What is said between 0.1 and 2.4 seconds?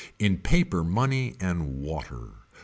In paper money and water.